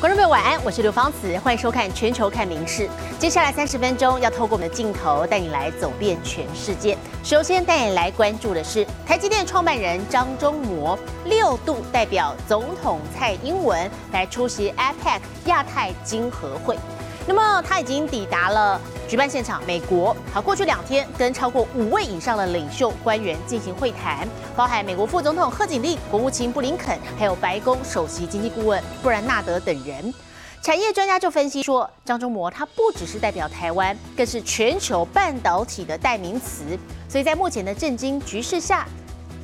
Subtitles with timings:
[0.00, 2.84] 观众朋友晚安，我是刘芳慈，欢迎收看《全球看名事》。
[3.18, 6.96] 接下来三十分钟要透过我们的镜头带你来走遍全世界。
[7.24, 16.78] 首先带你来关注的是台积电创办人张忠谋六度代表总统蔡英文来出席 APEC 亚太经合会。
[17.26, 20.14] 那么他已经抵达了举办现场，美国。
[20.34, 30.12] 好，过去两天跟超过五位以上的领袖官员进行会谈，包含美国副总统贺锦丽、国务卿布林肯，还有白宫首席经济顾问布兰纳德等人。
[30.60, 36.78] 产业专家就分析说，张忠谋他不只是代表台湾，更是全球半导体的代名词。
[37.08, 38.86] 所以在目前的震惊局势下，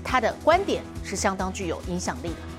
[0.05, 2.54] 他的观点是相当具有影响力的。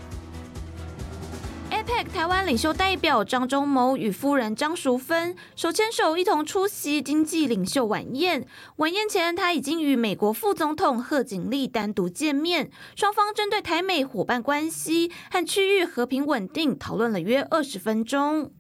[2.14, 8.48] 台湾领袖代表张忠谋与夫人张淑芬手牵手一同出席经济领袖晚宴。
[8.78, 18.52] 晚宴前，他已经与美国副总统贺锦丽单独见面，双方针对台美伙伴关系和区域和平稳定讨论了约二十分钟。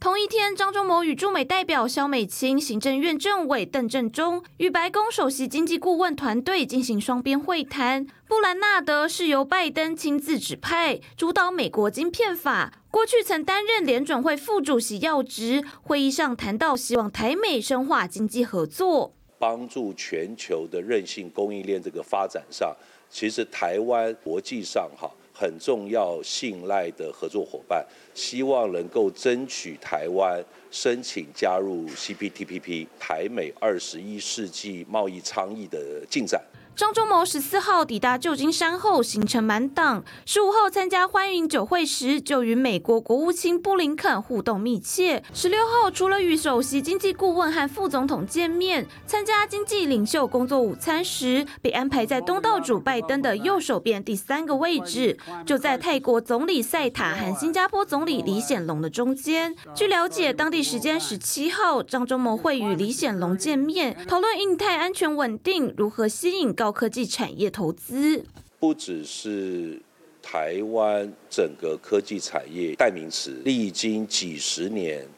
[0.00, 8.06] 同一天，张忠谋与驻美代表肖美琴、行政院政委邓正中与白宫首席经济顾问团队进行双边会谈。
[8.28, 15.64] 布兰纳德是由拜登亲自指派，主导美国晶片法，过去曾担任联准会副主席要职。
[15.82, 22.72] 会议上谈到希望台美深化经济合作，帮助全球的韧性供应链这个发展上，
[23.10, 25.10] 其实台湾国际上哈。
[25.40, 36.42] 很重要、信赖的合作伙伴，希望能够争取台湾申请加入 CPTPP 台美二十一世纪贸易倡议的进展。
[36.78, 40.04] 张忠谋十四号抵达旧金山后，行程满档。
[40.24, 45.24] 十五号参加欢迎酒会时，就与美国国务卿布林肯互动密切。
[45.34, 59.56] 十六号除了与首席经济顾问和副总统见面，参加经济领袖工作午餐时，被安排在东道主拜登的右手边第三个位置，就在泰国总理赛塔和新加坡总理李显龙的中间。
[59.74, 66.67] 据了解，当地时间十七号，张忠谋会与李显龙见面，讨论印太安全稳定如何吸引高。
[66.68, 68.22] 高科技产业投资
[68.60, 69.80] 不只是
[70.20, 75.08] 台湾整个科技产业代名词，历经几十年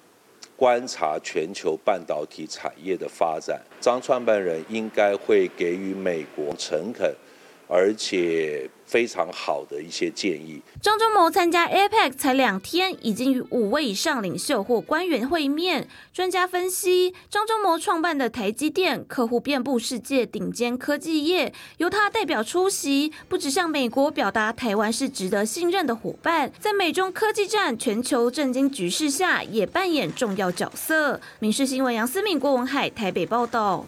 [0.54, 7.12] 观察全球半导体产业的发展，张创办人应该会给予美国诚恳。
[7.70, 10.60] 而且非常好的一些建议。
[10.82, 15.86] 张忠谋参加 APEC 才两天，已经与五位以上领袖或官员会面。
[16.12, 31.20] 专家分析，张忠谋创办的台积电客户遍布世界顶尖科技业，由他代表出席，不只向美国表达台湾是值得信任的伙伴，在美中科技战全球震惊局势下，也扮演重要角色。
[31.38, 33.86] 民事新闻杨思敏、郭文海台北报道。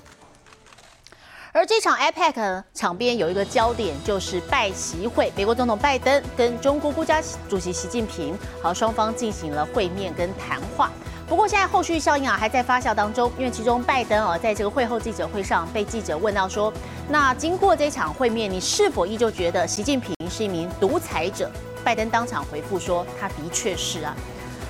[1.54, 10.90] 而这场 APEC 场边有一个焦点，就是拜习会，美国总统拜登跟中国国家主席习近平，好，双方进行了会面跟谈话。
[11.28, 16.72] 不过现在后续效应啊还在发酵当中，因为其中拜登啊在这个会后记者会上被记者问到说，
[17.10, 21.50] 那经过这场会面，你是否依旧觉得习近平是一名独裁者？
[21.84, 24.16] 拜登当场回复说，他的确是啊。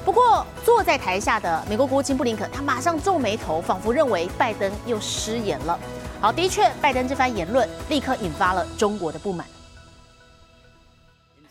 [0.04, 5.78] 不过坐在台下的美国国务卿布林肯，他马上皱眉头，仿佛认为拜登又失言了。
[6.22, 9.44] 好，的确，拜登这番言论立刻引发了中国的不满。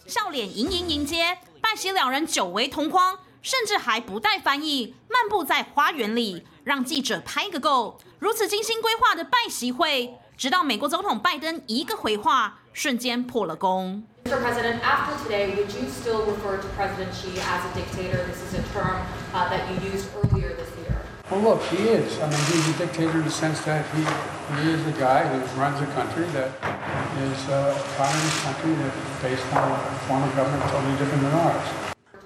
[0.07, 7.99] 笑脸盈盈迎接拜习两人久违同框，甚至还不带翻译，漫步在花园里，让记者拍个够。
[8.17, 14.05] 如此精心规划的拜习会，直到美国总统拜登一个回话，瞬间破了功。
[14.23, 14.39] Mr.
[14.39, 18.23] President, after today, would you still refer to President Xi as a dictator?
[18.25, 19.01] This is a term
[19.33, 20.30] that you used earlier.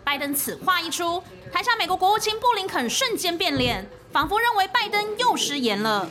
[0.03, 1.21] 拜登此话一出，
[1.53, 6.09] 台下美国国务卿布林肯瞬间变脸，仿佛认为拜登又失言了。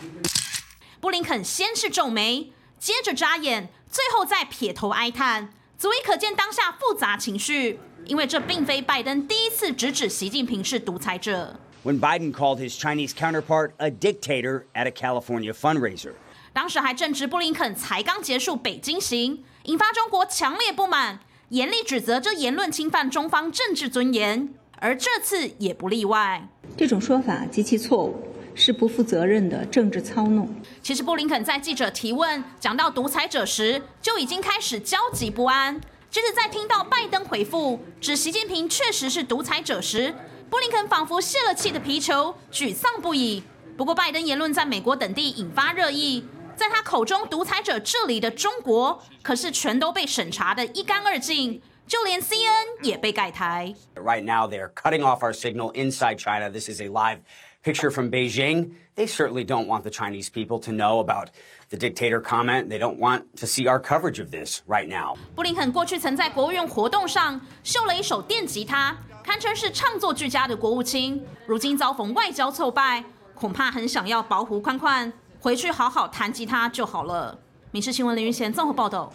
[1.01, 7.81] 布林肯先是皱眉，接着眨眼，最后再撇头哀叹，足以可见当下复杂情绪。
[8.05, 11.59] 因为这并非拜登第一次直指习近平是独裁者。
[11.85, 16.13] When Biden called his Chinese counterpart a dictator at a California fundraiser.
[16.53, 21.21] 当时还正值布林肯才刚结束北京行，引发中国强烈不满，
[21.51, 24.49] 严厉指责这言论侵犯中方政治尊严，
[24.79, 26.49] 而这次也不例外。
[26.77, 28.17] 这种说法极其错误，
[28.55, 30.49] 是不负责任的政治操弄。
[30.83, 35.79] 其实布林肯在记者提问讲到独裁者时，就已经开始焦急不安。
[36.09, 40.15] 接着在听到拜登回复指习近平确实是独裁者时，
[40.55, 43.43] 布林肯仿佛泄了气的皮球，沮丧不已。
[43.77, 46.25] 不过，拜登言论在美国等地引发热议，
[46.55, 51.61] 在他口中独裁者治理的中国，可是全都被审查的一干二净。
[51.89, 53.75] 就连 CNN 也被盖台。
[53.97, 56.49] Right now, they're cutting off our signal inside China.
[56.49, 57.19] This is a live
[57.65, 58.75] picture from Beijing.
[58.95, 61.31] They certainly don't want the Chinese people to know about
[61.69, 62.69] the dictator comment.
[62.69, 65.17] They don't want to see our coverage of this right now.
[65.35, 71.25] 布林肯过去曾在国务院活动上秀了一手电吉他，堪称是唱作俱佳的国务卿。
[71.47, 73.03] 如今遭逢外交挫败，
[73.35, 75.11] 恐怕很想要保护宽宽，
[75.41, 77.39] 回去好好弹吉他就好了。
[77.71, 79.11] 民事新闻林云贤综合报道。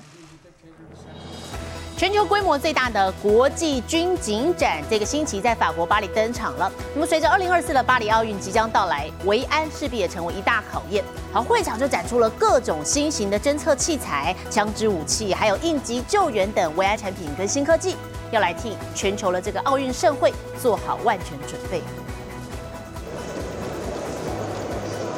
[2.00, 6.72] 全球规模最大的国际军警展，这个星期在法国巴黎登场了。
[6.94, 11.04] 那么，随着2024的巴黎奥运即将到来，维安势必也成为一大考验。
[11.34, 17.98] 好，会场就展出了各种新型的侦测器材、枪支武器，还有应急救援等维安产品跟新科技，
[18.32, 21.82] 要来替全球的这个奥运盛会做好万全准备。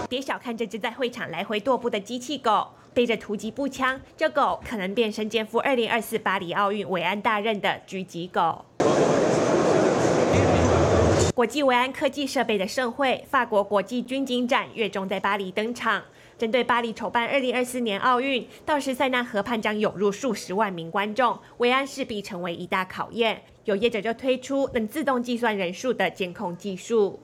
[0.10, 8.66] 别小看这只在会场来回踱步的机器狗，背着突击步枪，这狗可能变身肩负二零二四巴黎奥运维安大任的狙击狗。
[11.34, 16.04] 国际维安科技设备的盛会——法国国际军警展，月中在巴黎登场。
[16.42, 23.40] 针对巴黎筹办2024年奥运，到时塞纳河畔将涌入数十万名观众，维安势必成为一大考验。
[23.66, 27.20] 有业者就推出能自动计算人数的监控技术。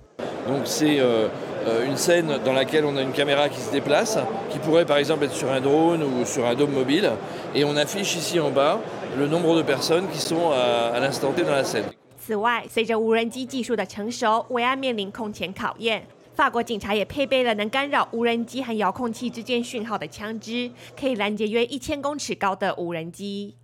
[0.48, 1.30] Donc c'est euh,
[1.66, 4.20] euh, une scène dans laquelle on a une caméra qui se déplace,
[4.52, 7.10] qui pourrait par exemple être sur un drone ou sur un dôme mobile,
[7.56, 8.78] et on affiche ici en bas
[9.18, 11.86] le nombre de personnes qui sont à, à l'instant T dans la scène.
[12.20, 16.04] 此外，随着无人机技术的成熟，维安面临空前考验。
[16.37, 23.55] 法国警察也配备了能干扰无人机和遥控器之间讯号的枪支，可以拦截约一千公尺高的无人机。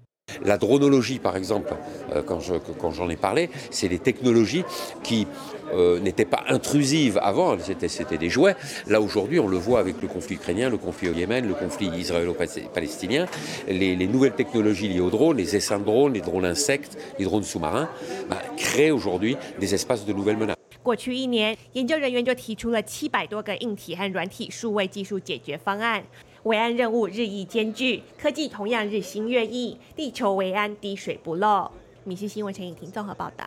[0.44, 1.74] La dronologie, par exemple,
[2.12, 4.62] euh, quand, je, quand j'en ai parlé, c'est des technologies
[5.02, 5.26] qui
[5.72, 8.54] euh, n'étaient pas intrusives avant, c'était, c'était des jouets.
[8.88, 11.86] Là, aujourd'hui, on le voit avec le conflit ukrainien, le conflit au Yémen, le conflit
[11.86, 13.24] israélo-palestinien,
[13.68, 17.24] les, les nouvelles technologies liées aux drones, les essaims de drones, les drones insectes, les
[17.24, 17.88] drones sous-marins,
[18.28, 20.56] bah, créent aujourd'hui des espaces de nouvelles menaces.
[20.83, 26.03] 过去一年，研究人员就提出了七百多个硬体和软体数位技术解决方案。
[26.43, 31.71] 维安任务日益艰巨，科技同样日新月异，地球维安滴水不漏。
[32.03, 33.45] 米西新闻陈颖婷综合报道。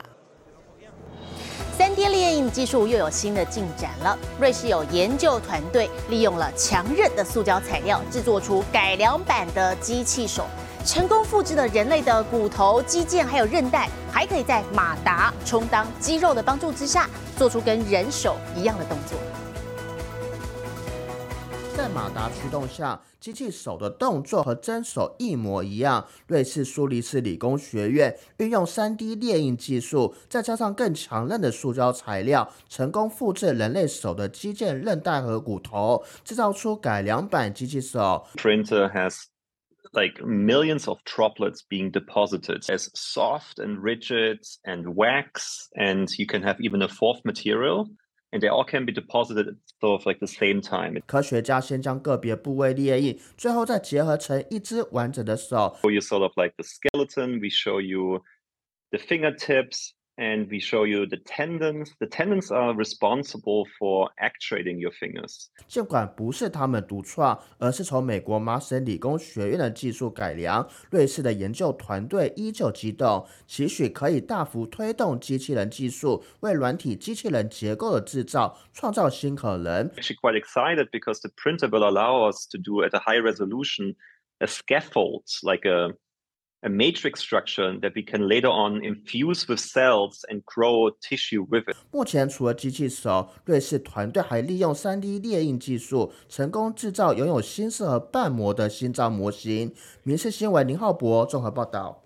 [1.77, 4.19] 三 D 列印技术又有新的进展了。
[4.41, 10.47] 瑞士有研究团队利用了强韧的塑胶材料，制作出改良版的机器手，
[10.87, 19.19] 成功复制了人类的骨头、肌腱还有韧带，还可以在马达充当肌肉的帮助之下，做出跟人手一样的动作。
[21.77, 26.07] 在马达驱动下，机器手的动作和真手一模一样。
[26.29, 38.25] 瑞士苏黎世理工学院运用 3D 列印技术，再加上更强韧的塑胶材料，成功复制人类手的肌腱、韧带和骨头，制造出改良版机器手。
[38.37, 39.25] Printer has
[39.94, 46.42] like millions of droplets being deposited as soft and rigid and wax, and you can
[46.44, 47.88] have even a fourth material.
[48.34, 50.98] And they all can be deposited sort of like the same time.
[51.06, 55.78] 科学家先将个别部位列印，最后再结合成一只完整的手。
[55.82, 58.24] show you sort of like the skeleton, we show you
[58.92, 61.92] the fingertips, and we show you the tendons.
[62.00, 65.48] The tendons are responsible for actuating your fingers.
[65.68, 79.90] 尽管不是他们独创，而是从美国麻省理工学院的技术改良，瑞士的研究团队依旧激动，期许可以大幅推动机器人技术，为软体机器人结构的制造创造新可能。
[79.92, 83.96] Actually, quite excited because the printer will allow us to do at a high resolution
[84.40, 85.96] a scaffold, like a
[86.67, 91.63] a matrix structure that we can later on infuse with cells and grow tissue with
[91.69, 91.77] it.
[91.93, 99.73] 目前，除了机器手，瑞士团队还利用 3D 列印技术，成功制造拥有心室和瓣膜的心脏模型。
[100.03, 102.03] 民事新闻林浩博综合报道。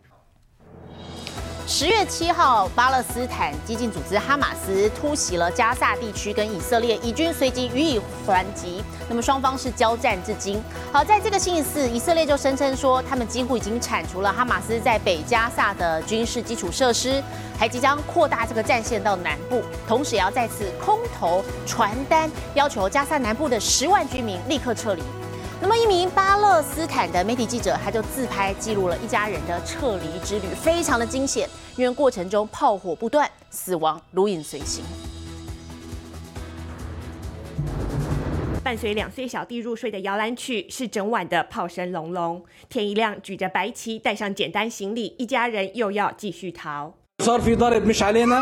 [1.73, 7.97] 十月七号，巴勒斯坦激进组织哈马斯突袭了加萨地区，跟以色列以军随即予以
[8.27, 8.83] 还击。
[9.09, 10.61] 那么双方是交战至今。
[10.93, 17.23] 好，在这个星期四，以色列就声称说，他们几乎已经铲除了哈马斯在北加萨的军事基础设施，
[17.57, 25.03] 还即将扩大这个战线到南部，同时也要再次空投传单，要求加萨南部的十万居民立刻撤离。
[25.62, 34.84] 那么，一名巴勒斯坦的媒体记者，他就自拍记录了一家人的撤离之旅，非常的惊险，因为过程中炮火不断，死亡如影随形。
[38.64, 42.44] 伴随两岁小弟入睡的摇篮曲是整晚的炮声隆隆。
[42.68, 46.94] 天一亮，举着白旗，带上简单行李，一家人又要继续逃。
[47.22, 48.42] صار في ضرب مش علينا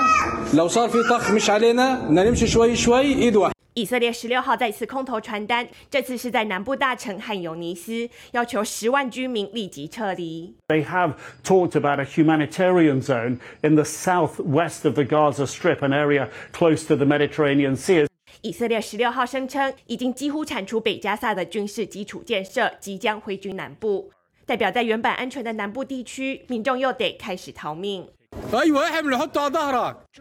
[0.54, 10.53] لو صار في طخ مش علينا بدنا نمشي شوي شوي ايد واحده 以色列十六号再次空投传单，这次是在南部大城汉尤尼斯，要求十万居民立即撤离。
[10.67, 16.29] They have talked about a humanitarian zone in the southwest of the Gaza Strip, an area
[16.53, 18.09] close to the Mediterranean Sea.
[18.41, 24.11] 以色列十六号声称，已经几乎铲除北加萨的军事基础建设，即将挥军南部。
[24.45, 28.09] 代表在原本安全的南部地区，民众又得开始逃命。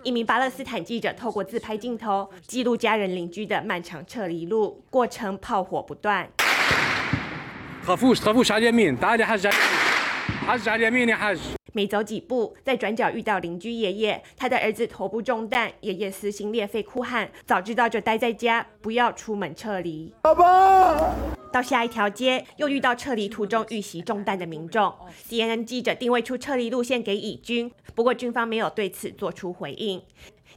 [0.04, 6.30] 一名巴勒斯坦记者透过自拍镜头记录家人邻居的漫长撤离路，过程炮火不断。
[11.74, 21.14] 没走几步，在转角遇到邻居爷爷，他的儿子头部中弹，爷爷撕心裂肺哭喊：“早知道就待在家，不要出门撤离。”爸爸。
[21.52, 24.94] 到下一条街，又遇到撤离途中遇袭中弹的民众。
[25.30, 30.02] CNN 记者定位出撤离路线给以军，不过军方没有对此做出回应。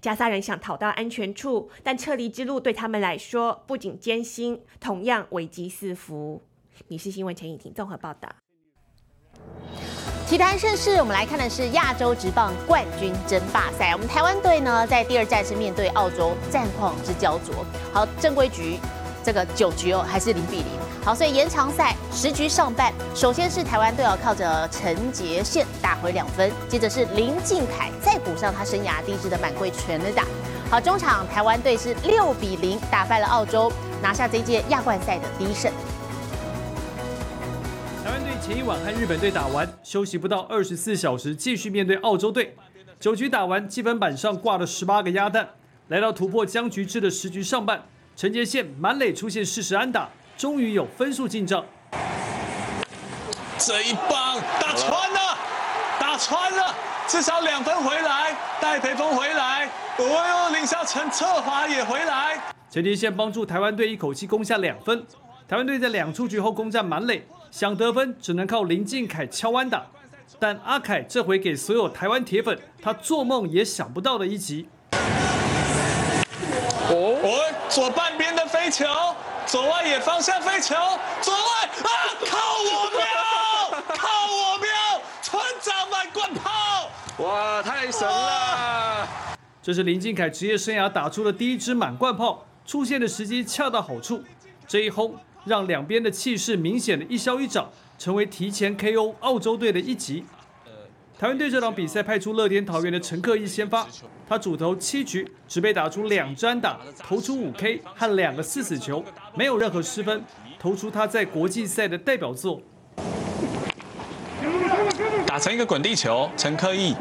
[0.01, 6.43] 加沙人想逃到安全处，但撤离之路对他们来说不仅艰辛，同样危机四伏。
[6.87, 8.31] 米氏新闻陈以婷综合报道。
[10.29, 13.91] 体坛盛世，我们来看的是亚洲职棒冠军争霸赛。
[13.93, 17.67] 我们台湾队呢，在第二战是面对澳洲，战况之焦灼。
[17.93, 18.79] 好，正规局
[19.25, 20.67] 这个九局哦，还是零比零。
[21.05, 30.25] 好，所以延长赛十局上半，首先是台湾队要靠着陈杰宪打回两分，接着是林敬凯再补上他生涯第一支的满贯全垒打。
[30.71, 35.73] 好，中场台湾队是六比零打败了澳洲，拿下这届亚冠赛的第一胜。
[38.21, 42.55] 台湾队前一晚和日本队打完，休息不到二十四小时，继续面对澳洲队。
[42.99, 45.49] 九局打完，积分板上挂了十八个鸭蛋。
[45.89, 47.83] 来到突破僵局制的十局上半，
[48.15, 51.65] 陈杰宪满垒出现适时安打，终于有分数进账。
[53.57, 55.39] 这一棒打穿了，
[55.99, 56.75] 打穿了，
[57.09, 62.39] 至少两分回来，戴培峰回来，哦呦，林孝成策华也回来。
[62.71, 65.07] 陈杰宪帮助台湾队一口气攻下两分。
[65.49, 67.27] 台湾队在两出局后攻占满垒。
[67.51, 69.87] 想得分只能靠林敬凯敲弯打，
[70.39, 74.69] 但阿凯这回给所有台湾铁粉他做梦也想不到的一集。
[76.93, 78.87] 哦，左半边的飞球，
[79.47, 80.75] 左外野方向飞球，
[81.21, 81.91] 左外啊，
[82.25, 83.01] 靠我喵，
[83.97, 86.89] 靠我喵，村长满贯炮，
[87.19, 89.09] 哇，太神了！
[89.63, 94.23] 这是林敬凯职业生涯打出的第一支满贯炮，出现的时机恰到好处，
[94.67, 95.17] 这一轰。
[95.45, 100.25] 让两边的气势明显的一消一长，成为提前 KO 澳洲队的一击。
[101.19, 103.87] 台湾队这场比赛派出乐天桃园的陈克义先发，
[104.27, 109.05] 他主投七局，只被打出两支安打，投出五 K 和两个四死球，
[109.35, 110.25] 没有任何失分，
[110.59, 112.63] 投出他在国际赛的代表作。
[115.27, 116.95] 打成一个滚地球，陈克义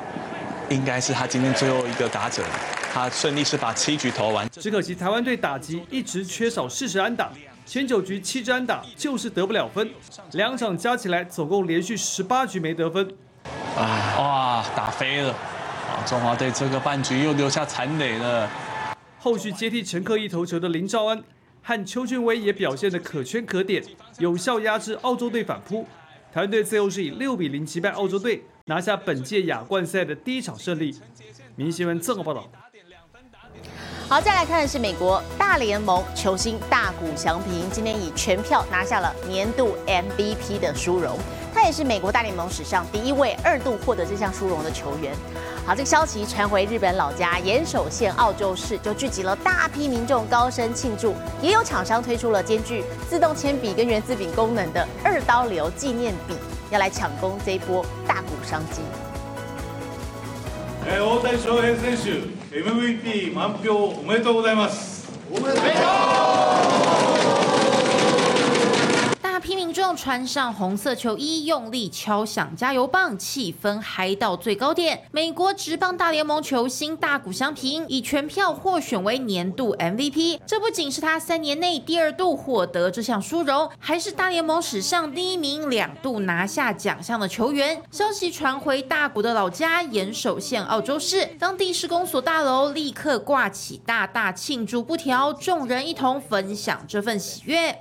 [0.69, 2.43] 应该是他今天最后一个打者，
[2.91, 4.49] 他顺利是把七局投完。
[4.49, 7.31] 只可惜台湾队打击一直缺少适时安打。
[7.65, 9.87] 前九局七支安打就是得不了分，
[10.31, 13.07] 两场加起来总共连续十八局没得分。
[13.77, 15.29] 哎，哇，打飞了！
[15.29, 18.49] 啊，中华队这个半局又留下残垒了。
[19.19, 21.23] 后续接替陈克一投球的林兆安
[21.61, 23.83] 和邱俊威也表现得可圈可点，
[24.17, 25.87] 有效压制澳洲队反扑。
[26.33, 30.99] 台湾队最后是以六比零击败澳洲队，拿下本届亚冠赛的第一场胜利。
[31.55, 32.49] 明新闻综合报道。
[34.07, 41.17] 好，再来看的是美国大联盟球星大谷翔平，今天以全票拿下了年度 MVP 的殊荣。
[41.53, 45.13] 他也是美国大联盟史上第一位二度获得这项殊荣的球员。
[45.65, 56.35] 好，这个消息传回日本老家岩手县澳洲市，就聚集了大批民众高声庆祝，也有厂商推出了兼具自动铅笔跟圆珠笔功能的二刀流纪念笔，
[56.71, 58.81] 要来抢攻这一波大股商机。
[62.51, 65.07] MVP 満票おめでとうございます。
[65.29, 66.08] おめでとう。
[69.95, 75.01] 穿上红色球衣，用力敲响加油棒，气氛嗨到最高点。
[75.11, 87.81] 美国职棒大联盟球星大谷翔平以全票获选为年度 MVP，这不仅是他三年内第二度获得这项殊荣，还是大联盟史上第一名两度拿下奖项的球员。
[87.91, 97.75] 消息传回大谷的老家岩手县澳洲市，当地市公所大楼立刻挂起大大庆祝布条，众人一同分享这份喜悦。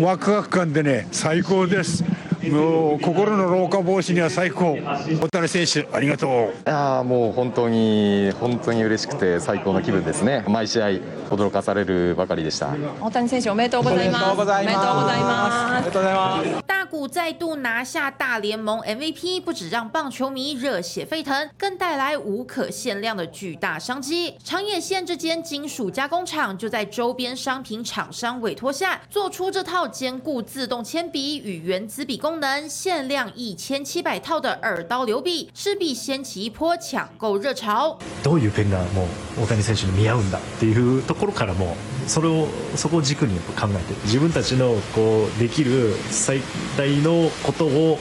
[0.00, 2.04] ワクワク感でね最高です。
[2.50, 4.78] もう心の老化防止には最高。
[5.20, 6.30] 大谷選手ありがとう。
[6.30, 10.44] いやもう本当に本当に嬉しくて最高の気分ですね。
[10.48, 10.86] 毎試合
[11.30, 12.68] 驚かされるばかりでした。
[13.00, 14.24] 大谷選手おめでとうございます。
[14.24, 15.72] おめでとうございます。
[15.72, 24.35] おめでとうございます谷再度拿下大联盟 MVP，不止让棒球迷热血沸腾，更带来无可限量的巨大商机。
[24.43, 37.97] 长野县这间金属加工厂就在周边商品厂商委托下，做出这套兼顾自动铅笔与原子笔功能、限量一千七百套的二刀流笔，势必掀起一波抢购热潮。
[38.21, 46.40] どういうペンがもう大谷選手に似合うんだっていうところからも それをそこを軸に考えて自分たちのこうできる最
[46.76, 47.98] 大のことを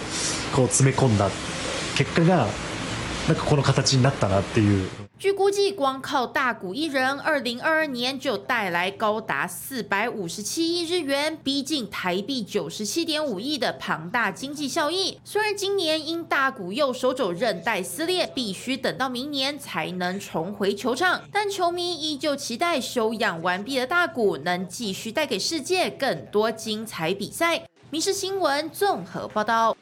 [0.56, 1.30] こう詰め込んだ
[1.98, 2.48] 結果が
[3.28, 5.05] なんかこの形になったなっていう。
[5.17, 15.17] 据估计，光靠大谷一人，二零二二年就带来高达四百五十七亿日元，逼近台币九十七点五亿的庞大经济效益。
[15.24, 27.57] 虽然今年因大谷右手肘韧带撕裂，必须等到明年才能重回球场，但球迷依旧期待休养完毕的大谷能继续带给世界更多精彩比赛。
[27.89, 29.77] 《民事新闻》综合报道。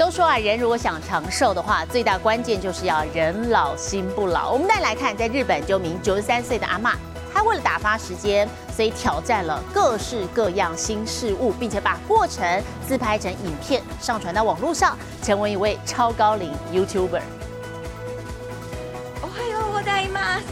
[0.00, 4.52] 都说啊，人如果想长寿的话，最大关键就是要人老心不老。
[4.52, 6.94] 我们再来看，在日本，就名九十三岁的阿妈，
[7.32, 17.22] 她为了打发时间，所以挑战了各式各样新事物，并且把过程自拍成影片上传到网络上，成为一位超高龄 YouTuber。
[19.22, 20.44] おはようございます。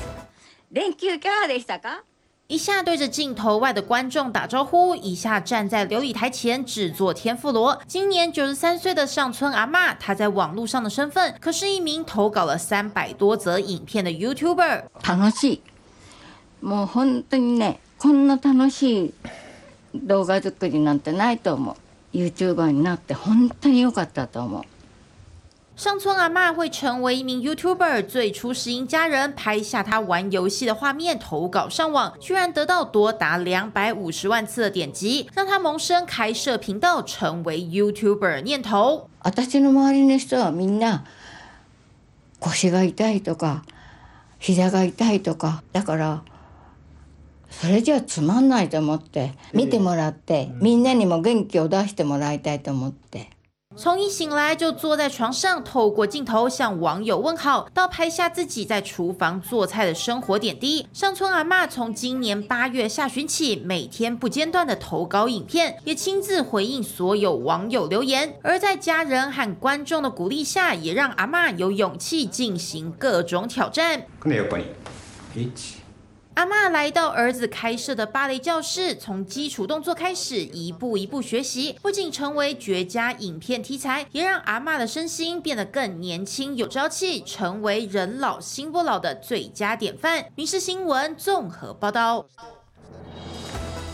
[0.70, 2.02] 連休いかがでしたか？
[2.49, 7.80] 一下对着镜头外的观众打招呼，一下站在琉璃台前制作天妇罗。
[7.87, 14.84] 今年九十三岁的上村阿妈，她在网络上的身份可是一名投稿了三百多则影片的 YouTuber。
[15.02, 15.61] 楽しい。
[16.61, 19.14] もう本当にね、こんな楽しい
[19.94, 21.76] 動画作りなんてないと思う。
[22.16, 24.62] YouTuber になって本当に良かったと思う。
[25.78, 39.08] 上村阿妈会成为一名 YouTuber，最初是因家人拍下她玩游戏的画面投稿上网，居然得到多达两百五十万次的点击，让她萌生开设频道成为 YouTuber 念头。
[39.18, 41.04] 私の周りの人はみんな
[42.38, 43.64] 腰が痛いとか
[44.38, 46.23] 膝が痛いとかだから
[47.50, 53.30] それじゃつまんないと思って見てもらってみんなにも元気を出してもらいたいと思って。
[53.81, 60.86] 从一醒来就坐在床上，透过镜头向网友问好，到拍下自己在厨房做菜的生活点滴。
[60.91, 68.35] 上村阿妈从今年八月下旬起，每天不间断的投稿影片，也亲自回应所有网友留言。
[68.44, 74.03] 而在家人和观众的鼓励下，也让阿妈有勇气进行各种挑战。
[76.35, 90.22] 阿妈来到儿子开设的芭蕾教室，从基础动作开始，一步一步学习，不仅成为绝佳影片题材，也让阿妈的身心变得更年轻有朝气，成为人老心不老的最佳典范。
[90.35, 92.25] 《民事新闻》综合报道。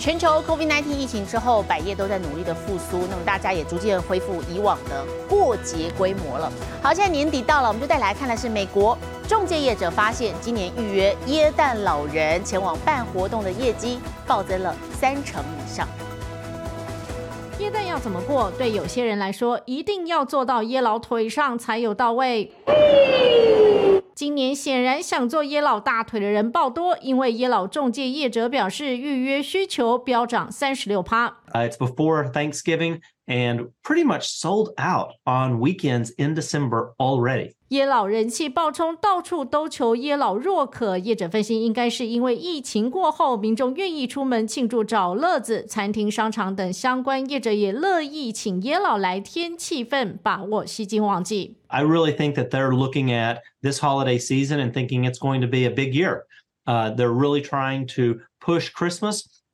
[0.06, 6.48] 全球 COVID-19 疫情之后，百业都在努力的复苏，那么大家也逐渐恢复以往的过节规模了。
[6.80, 8.96] 好，现在年底到了，我们就带来看的是美国
[9.28, 15.88] 中介业者发现，今年预约耶诞老人前往办活动的业绩暴增了三成以上。
[17.58, 18.52] 耶诞要怎么过？
[18.60, 22.52] 对有些人来说，一定要坐到耶老腿上才有到位。
[24.15, 31.41] 今年显然想做耶老大腿的人爆多，因为耶老中介业者表示预约需求飙涨三十六趴。
[31.51, 37.55] It's before Thanksgiving and pretty much sold out on weekends in December already.
[37.69, 40.99] 耶老人气爆冲，到处都求耶老若渴。
[40.99, 51.56] 业者分析，应该是因为疫情过后，民众愿意出门庆祝找乐子，餐厅、商场等相关业者也乐意请耶老来添气氛，把握吸金旺季。
[51.67, 55.65] I really think that they're looking at this holiday season and thinking it's going to be
[55.65, 56.25] a big year.
[56.65, 59.23] Uh, they're really trying to push Christmas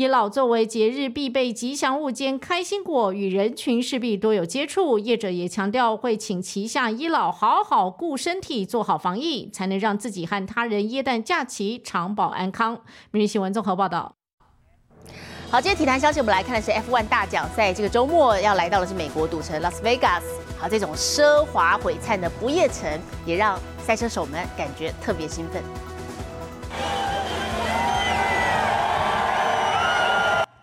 [0.00, 4.98] 耶老作为节日必备吉祥物兼开心果，与人群势必多有接触。
[4.98, 12.80] 业者也强调会请旗下伊老好好顾身体，做好防疫，才能让自己和他人耶诞假期长保安康。
[13.10, 14.14] 每日新闻综合报道。
[15.50, 17.70] 好，今天体坛消息，我们来看的是 F1 大奖赛。
[17.70, 20.22] 这个周末要来到的是美国赌城 Las Vegas。
[20.58, 22.88] 好，这种奢华璀璨的不夜城，
[23.26, 25.62] 也让赛车手们感觉特别兴奋。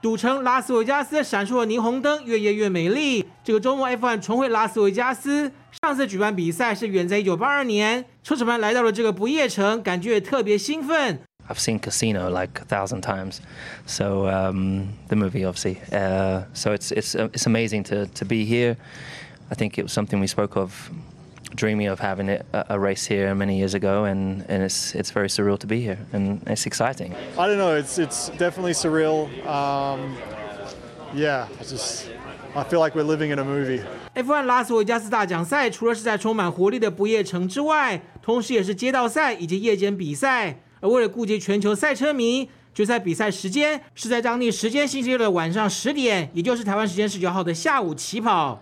[0.08, 3.26] 赌城拉斯维加斯闪烁的霓虹灯越夜越美丽。
[3.43, 8.06] 这个周末 F1 重回拉斯维加斯，上次举办比赛是远在1982年。
[8.24, 11.20] 车手们来到了这个不夜城，感觉也特别兴奋。
[11.50, 13.39] I've seen Casino like a thousand times,
[13.86, 15.76] so um, the movie obviously,
[16.54, 18.78] so it's it's it's amazing to to be here.
[19.50, 20.72] I think it was something we spoke of,
[21.56, 25.12] dreaming of having it, a, a race here many years ago, and, and it's it's
[25.12, 27.14] very surreal to be here, and it's exciting.
[27.38, 27.76] I don't know.
[27.76, 29.28] It's it's definitely surreal.
[29.48, 30.16] Um,
[31.14, 32.10] yeah, I just
[32.56, 33.82] I feel like we're living in a movie.
[34.16, 40.60] F1 拉斯维加斯大奖赛除了是在充满活力的不夜城之外，同时也是街道赛以及夜间比赛。
[40.80, 48.62] 而为了顾及全球赛车迷，决赛比赛时间是在当地时间星期六的晚上十点，也就是台湾时间十九号的下午起跑。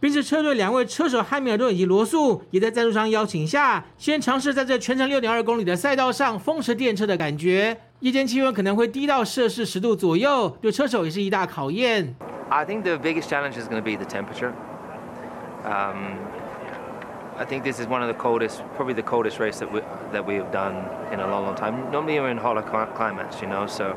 [0.00, 7.78] 宾士车队两位车手汉密尔顿以及罗素也在赞助商邀请下，先尝试在这全程六点二公里的赛道上风驰电掣的感觉。
[7.98, 12.14] 夜间气温可能会低到摄氏十度左右，对车手也是一大考验。
[12.48, 14.52] I think the biggest challenge is going to be the temperature.
[15.66, 16.16] Um,
[17.38, 19.82] I think this is one of the coldest, probably the coldest race that we
[20.14, 20.76] that we have done
[21.12, 21.74] in a long, long time.
[21.92, 23.94] Normally we're in hotter climates, you know, so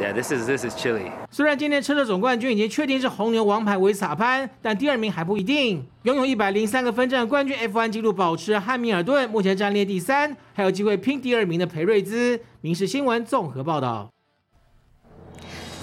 [0.00, 1.10] yeah, this is this is chilly.
[1.30, 5.86] 虽然今天车的总冠军已经确定是红牛王牌维斯塔潘，但第二名还不一定。
[6.04, 12.40] 拥有一百零三个分站冠军 F1 纪录保持汉密尔顿目前暂列第三，还有机会拼第二名的裴瑞兹。
[12.62, 14.10] 民事新闻综合报道。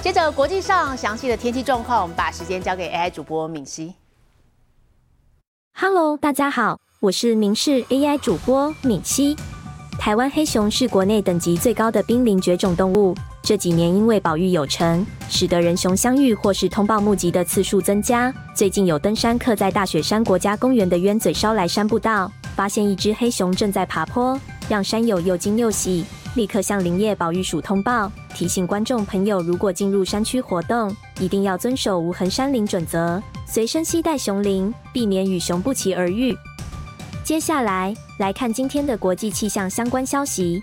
[0.01, 3.93] 接着国际上详细的天气状况，我们把时间交给 AI 主播敏熙。
[5.73, 9.35] Hello，大家好，我是明视 AI 主播敏熙。
[9.99, 13.15] 台湾黑熊是国内等级最高的濒临绝种动物，
[13.47, 18.29] 这几年因为保育有成，使得人熊相遇或是通报目击的次数增加。
[18.53, 26.03] 最近有登山客在大雪山国家公园的鸢嘴烧来山步道，发现一只黑熊正在爬坡，让山友又惊又喜，
[26.35, 33.23] 立刻向林业保育署通报，提醒观众朋友，如果进入山区活动，一定要遵守无痕山林准则。
[33.45, 36.35] 随身携带熊铃，避免与熊不期而遇。
[37.23, 40.61] 接下来来看今天的国际气象相关消息。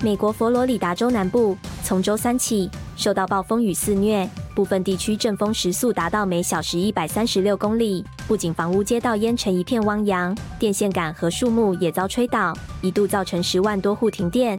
[0.00, 1.58] 美国佛罗里达州南部
[1.88, 14.58] 从周三起受到暴风雨肆虐，部分地区阵风时速达到每小时一百三十六公里，不仅房屋街道淹成一片汪洋，电线杆和树木也遭吹倒，一度造成十万多户停电。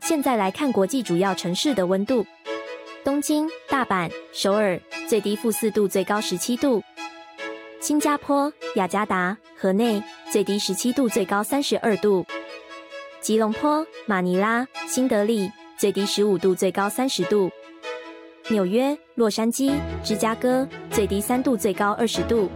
[0.00, 2.24] 现在来看国际主要城市的温度。
[3.04, 6.80] 东京、大阪、首尔最低负四度，最高十七度；
[7.82, 12.24] 新加坡、雅加达、河内最低十七度，最高三十二度；
[13.20, 17.50] 吉隆坡、马尼拉、新德里最低十五度，最高三十度；
[18.48, 19.72] 纽约、洛杉矶、
[20.04, 22.48] 芝加哥最低三度，最高二十度；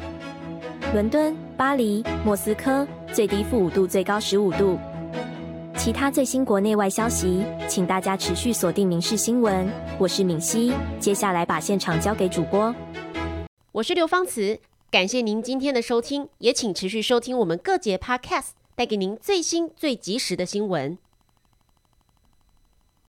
[0.92, 4.78] 伦敦、巴黎、莫斯科最低负五度，最高十五度。
[5.76, 9.66] 其他最新国内外消息，请大家持续锁定《民事新闻》。
[9.98, 12.74] 我是敏熙，接下来把现场交给主播。
[13.72, 14.58] 我是刘芳慈，
[14.90, 20.96] 感谢您今天的收听，也请持续收听我们各节 Podcast，带给您最新最及时的新闻。